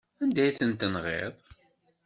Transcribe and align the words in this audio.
Anda 0.23 0.41
ay 0.43 0.53
ten-tenɣiḍ? 0.57 1.35